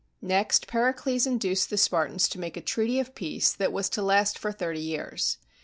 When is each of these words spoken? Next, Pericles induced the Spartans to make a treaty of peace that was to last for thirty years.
Next, 0.23 0.65
Pericles 0.65 1.27
induced 1.27 1.69
the 1.69 1.77
Spartans 1.77 2.27
to 2.29 2.39
make 2.39 2.57
a 2.57 2.61
treaty 2.61 2.99
of 2.99 3.13
peace 3.13 3.51
that 3.53 3.71
was 3.71 3.87
to 3.89 4.01
last 4.01 4.39
for 4.39 4.51
thirty 4.51 4.79
years. 4.81 5.37